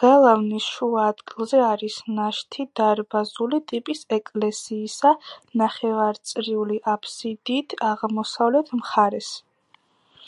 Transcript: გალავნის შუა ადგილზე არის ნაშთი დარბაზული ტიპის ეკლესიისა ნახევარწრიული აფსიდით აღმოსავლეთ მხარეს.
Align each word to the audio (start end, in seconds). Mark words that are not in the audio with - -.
გალავნის 0.00 0.64
შუა 0.76 1.04
ადგილზე 1.10 1.60
არის 1.66 1.98
ნაშთი 2.16 2.66
დარბაზული 2.80 3.62
ტიპის 3.74 4.02
ეკლესიისა 4.18 5.14
ნახევარწრიული 5.64 6.82
აფსიდით 6.98 7.80
აღმოსავლეთ 7.94 8.78
მხარეს. 8.82 9.34